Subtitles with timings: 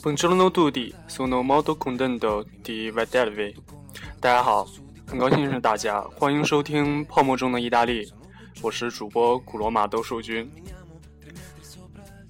[0.00, 3.54] Buongiorno tutti, sono molto contento di vedervi。
[4.20, 4.66] 大家好，
[5.06, 8.06] 很高兴认识大家，欢迎收听《泡沫中的意大利》，
[8.62, 10.50] 我是主播古罗马斗兽君。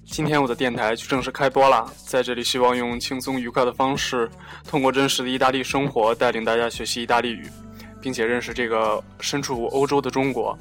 [0.05, 4.29] 今天我的电台就正式开播了，在这里希望用轻松愉快的方式，
[4.67, 7.47] 通过真实的意大利生活，带领大家学习意大利语，
[8.01, 10.57] 并且认识这个身处欧洲的中国。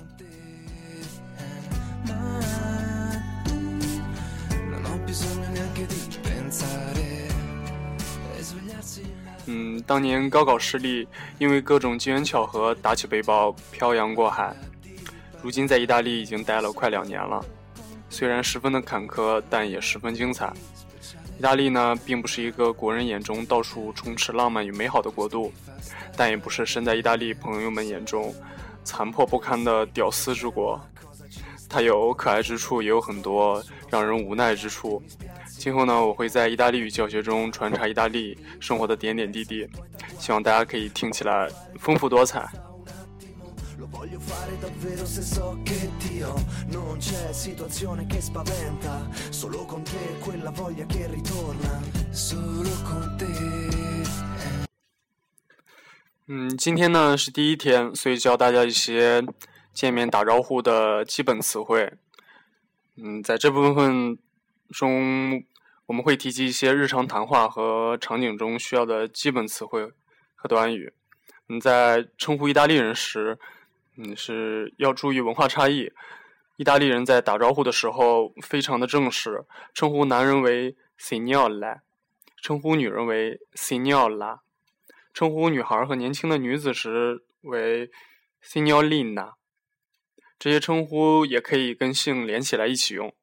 [9.47, 11.07] 嗯，当年高考失利，
[11.39, 14.55] 因为各种机缘巧合，打起背包漂洋过海，
[15.43, 17.45] 如今在意大利已经待了快两年了。
[18.11, 20.53] 虽然十分的坎坷，但也十分精彩。
[21.39, 25.53] 意大利呢，并不是一个国人眼中到处充斥浪漫与美好的国度，
[26.17, 28.35] 但也不是身在意大利朋友们眼中
[28.85, 30.81] 残破不堪的屌丝之国。
[31.69, 35.03] 它有可爱之处，也有很多让人无奈之处。
[35.67, 39.69] 今后呢，我会在意大利语教学中穿插意大利生活的点点滴滴，
[40.17, 41.51] 希望大家可以听起来
[41.81, 42.49] 丰富多彩。
[56.29, 59.21] 嗯，今天呢是第一天，所以教大家一些
[59.75, 61.93] 见面打招呼的基本词汇。
[62.95, 64.17] 嗯，在这部分
[64.71, 65.43] 中。
[65.87, 69.93] 我们会提及一些日常谈话和场景中需要的基本词汇
[70.35, 70.93] 和短语。
[71.47, 73.39] 你在称呼意大利人时，
[73.95, 75.93] 你是要注意文化差异。
[76.57, 81.81] 意大利人在打招呼的时候非常的正式，称呼男人为 signore，
[82.43, 84.41] 称呼女人为 signora，
[85.15, 87.91] 称呼女孩和年轻的女子时为
[88.43, 89.35] signorina。
[90.39, 93.15] 这些称呼也可以跟姓连起来一起用。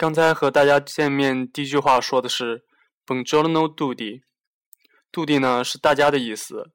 [0.00, 2.64] 刚才和大家见面，第一句话说的是
[3.04, 4.22] “Buongiorno, tutti”。
[5.12, 6.72] tutti 呢是大家的意思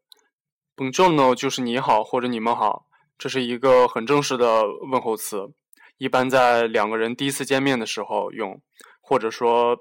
[0.76, 2.86] ，Buongiorno 就是你好或者你们好，
[3.18, 5.52] 这是一个很正式的问候词，
[5.98, 8.62] 一般在两个人第一次见面的时候用，
[9.02, 9.76] 或者说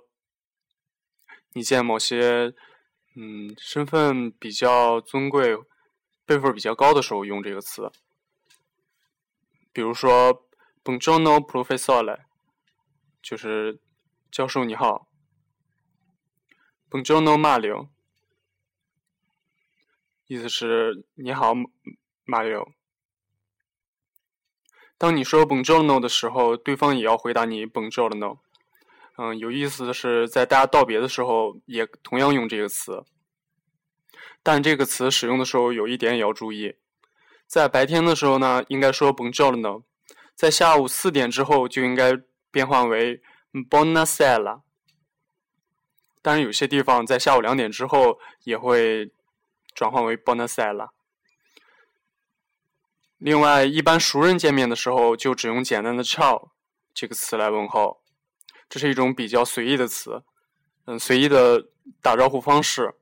[1.52, 2.54] 你见某些
[3.14, 5.54] 嗯身份比较尊贵、
[6.24, 7.92] 辈分比较高的时候用这个词。
[9.70, 10.48] 比如说
[10.82, 12.20] “Buongiorno, professore”。
[13.24, 13.80] 就是
[14.30, 15.08] 教授你好
[16.90, 17.88] ，Buongiorno Mario，
[20.26, 21.54] 意思是你好
[22.26, 22.74] ，Mario。
[24.98, 28.40] 当你说 Buongiorno 的时候，对方也要回答你 Buongiorno。
[29.16, 33.06] 嗯，有意思的是，在大家道别的时候，也同样用这个词。
[34.42, 36.76] 但这个词使用的时候，有一点也要注意，
[37.46, 39.84] 在白天的时候呢，应该说 Buongiorno，
[40.34, 42.22] 在下午四点之后就应该。
[42.54, 43.20] 变换为
[43.68, 44.60] Bonasella，
[46.22, 49.10] 当然有些地方在下午两点之后也会
[49.74, 50.90] 转换为 Bonasella。
[53.18, 56.50] 另外，一般熟人见面的时候就只用简单的 Ciao
[56.94, 58.00] 这个词来问候，
[58.68, 60.22] 这是一种比较随意的词，
[60.84, 61.66] 嗯，随意的
[62.00, 62.94] 打招呼方式。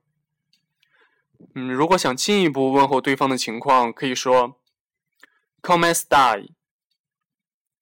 [1.53, 4.59] 嗯，如果想进一步问候对方的情况，可以说
[5.61, 6.49] Come stai，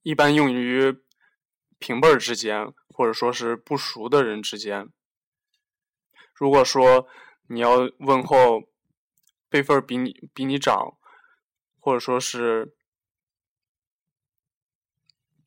[0.03, 1.01] 一般用于。
[1.81, 4.87] 平辈儿之间，或者说是不熟的人之间，
[6.35, 7.07] 如果说
[7.47, 8.61] 你要问候
[9.49, 10.95] 辈分比你比你长，
[11.79, 12.75] 或者说是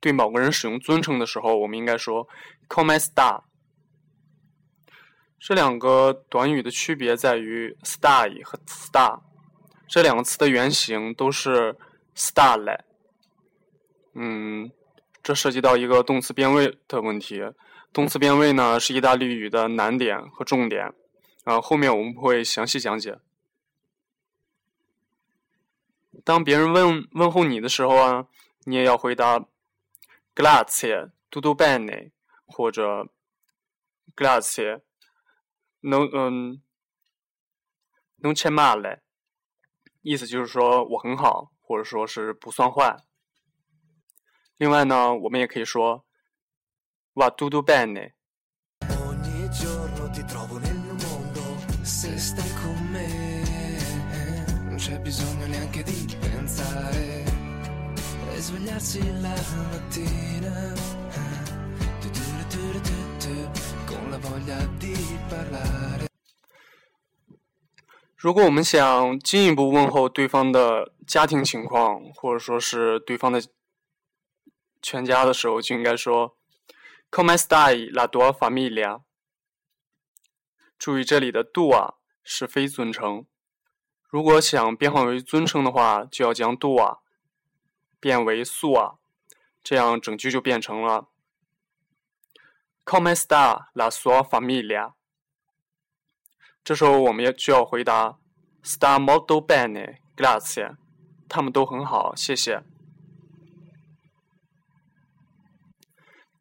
[0.00, 2.26] 对某个人使用尊称的时候，我们应该说
[2.68, 3.44] “come star”。
[5.38, 9.22] 这两个短语的区别在于 “star” 和 “star”
[9.86, 11.76] 这两个词的原型都是
[12.16, 12.84] star 来。
[14.14, 14.72] 嗯。
[15.24, 17.42] 这涉及到一个动词变位的问题。
[17.94, 20.92] 动词变位呢是意大利语的难点和重点，
[21.44, 23.18] 啊，后面我们会详细讲解。
[26.24, 28.26] 当别人问问候你的时候啊，
[28.64, 29.46] 你也要回答
[30.34, 32.10] “grazie, tutto bene”
[32.46, 33.08] 或者
[34.14, 34.82] “grazie,
[35.80, 36.60] no 嗯
[38.20, 38.98] non c'è male”，
[40.02, 42.96] 意思就是说我很好，或者说是不算坏。
[44.56, 46.04] 另外呢，我们也可以说
[47.14, 48.00] 哇嘟嘟 ban 呢。
[68.16, 73.42] 如果我们想进一步问候对方的家庭情况，或者说是对方的。
[74.84, 76.36] 全家的时候，就应该说
[77.10, 79.00] “Come stai la tua famiglia”。
[80.78, 83.24] 注意这里的 dua 是非尊称，
[84.10, 86.98] 如果想变换为尊称的话，就要将 dua
[87.98, 88.98] 变为 “sua”，
[89.62, 91.08] 这样整句就变成了
[92.84, 94.92] “Come sta la sua famiglia”。
[96.62, 98.18] 这时候我们也就要回答
[98.62, 100.76] “sta molto bene, grazie”，
[101.26, 102.73] 他们都很好，谢谢。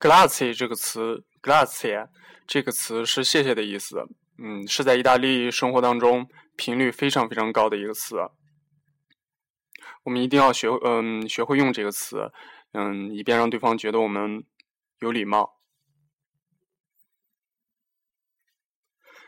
[0.03, 2.09] “Grazie” 这个词，“grazie”
[2.45, 4.05] 这个词是谢谢的意思。
[4.38, 6.27] 嗯，是在意大利生活当中
[6.57, 8.17] 频率非常非常高的一个词。
[10.03, 12.33] 我们一定要学，嗯，学会用这个词，
[12.73, 14.44] 嗯，以便让对方觉得我们
[15.00, 15.61] 有礼貌。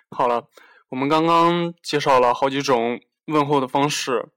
[0.10, 0.50] 好了，
[0.89, 4.27] 我们刚刚介绍了好几种问候的方式，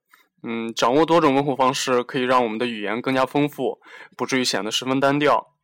[0.45, 3.81] 嗯，掌握多种问候方式可以让我们的语言更加丰富，
[4.17, 5.58] 不至于显得十分单调。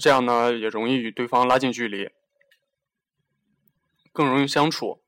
[0.00, 2.10] 这样呢，也容易与对方拉近距离。
[4.12, 5.02] 更容易相处。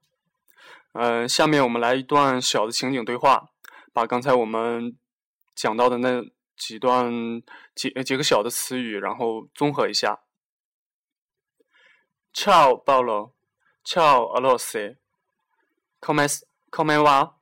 [0.93, 3.51] 嗯，下面我们来一段小的情景对话，
[3.93, 4.97] 把刚才我们
[5.55, 6.23] 讲到的那
[6.57, 7.11] 几段
[7.75, 10.21] 几几个小的词语，然后综合一下。
[12.33, 13.35] Ciao Paolo,
[13.83, 14.97] ciao Alossi,
[15.99, 16.27] come
[16.71, 17.35] come va?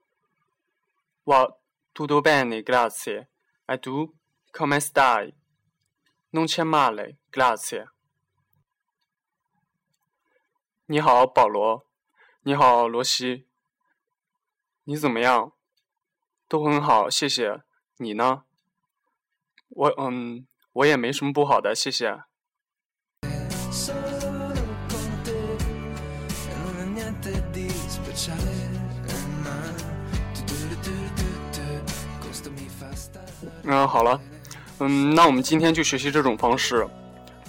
[1.24, 1.58] Va
[1.92, 3.30] tutto bene, grazie.
[3.66, 4.14] E tu
[4.52, 5.34] come stai?
[6.30, 7.88] Non c'è male, grazie.
[10.86, 11.84] 你好，保罗。
[12.44, 13.46] 你好，罗西。
[14.84, 15.52] 你怎么样？
[16.48, 17.60] 都很好，谢谢。
[17.98, 18.44] 你呢？
[19.68, 22.20] 我嗯，我也没什么不好的，谢谢。
[33.64, 34.22] 嗯，好了。
[34.78, 36.88] 嗯，那我们今天就学习这种方式。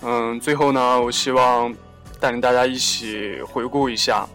[0.01, 1.75] 嗯，最后呢，我希望。
[2.19, 4.27] 带领大家一起回顾一下，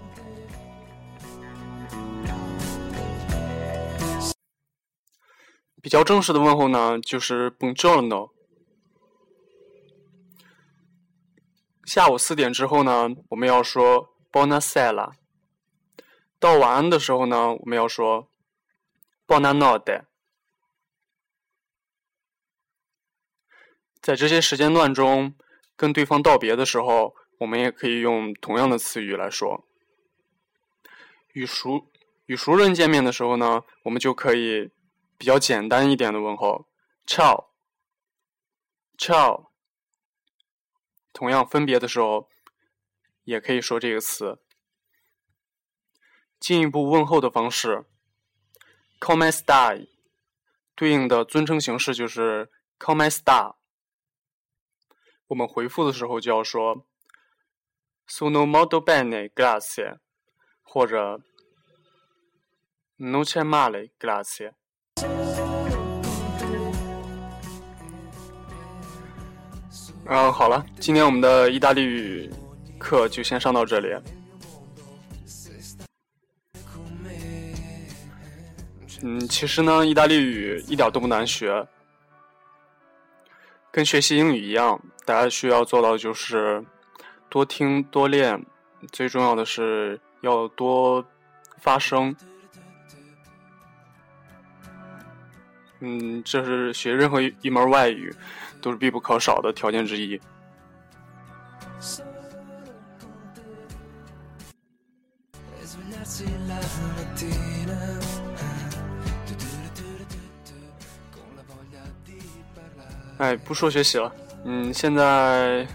[5.82, 8.30] 比较正式的问候呢，就是 Buongiorno。
[11.84, 15.14] 下午四点之后呢，我们要说 Buonasera。
[16.38, 18.28] 到晚安的时候呢，我们要说
[19.26, 20.04] Buonanotte。
[24.00, 25.34] 在这些时间段中，
[25.82, 27.16] 跟对方道别的时候。
[27.38, 29.66] 我们也可以用同样的词语来说。
[31.32, 31.90] 与熟
[32.26, 34.70] 与熟人见面的时候呢，我们就可以
[35.18, 36.68] 比较简单一点的问候
[37.04, 37.46] ，ciao，ciao。
[41.12, 42.28] 同样分别的时候，
[43.24, 44.38] 也可以说这个词。
[46.38, 47.86] 进一步问候的方式
[49.00, 49.88] ，come stai，
[50.76, 53.56] 对应的尊称形式就是 come sta。
[55.32, 56.84] 我们回复的时候就要说。
[58.06, 59.96] Sono molto bene, grazie。
[60.62, 61.22] 或者
[62.98, 64.52] Non c'è male, grazie。
[70.04, 72.30] 嗯，好了，今天我们的意大利语
[72.78, 73.88] 课就先上到这里。
[79.02, 81.66] 嗯，其实呢，意大利语一点都不难学，
[83.72, 86.64] 跟学习英语一样，大家需要做到的就是。
[87.28, 88.44] 多听多练，
[88.92, 91.02] 最重要的是要多
[91.56, 92.14] 发声。
[95.80, 98.14] 嗯，这是学任何一门外语
[98.60, 100.20] 都是必不可少的条件之一。
[113.18, 114.12] 哎，不说学习了，
[114.44, 115.66] 嗯，现在。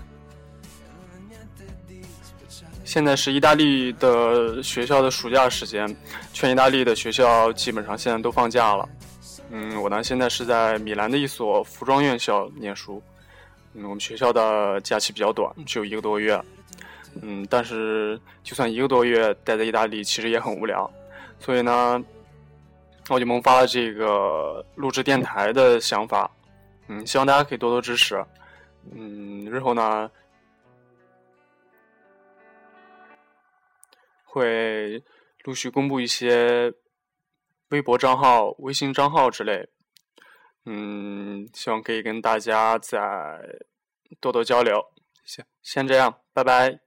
[2.83, 5.93] 现在是意大利的学校的暑假时间，
[6.31, 8.87] 全意大利的学校基本上现在都放假了。
[9.51, 13.03] 嗯，我呢现在是在米兰的一所服装院校念书。
[13.73, 16.41] 嗯，我们学校的假期比较短，只有一个多月。
[17.21, 20.89] 嗯，但是就算一个多月待在意大利，其实也很无聊。
[21.41, 22.01] 所以呢，
[23.09, 26.31] 我就萌发了这个录制电台的想法。
[26.87, 28.23] 嗯，希望大家可以多多支持。
[28.91, 30.09] 嗯，日后呢。
[34.29, 35.03] 会
[35.45, 36.71] 陆续公布一些
[37.69, 39.67] 微博账号、微信账号之类，
[40.65, 42.99] 嗯，希望可以跟大家再
[44.19, 44.79] 多多交流。
[45.23, 46.86] 行，先这样，拜拜。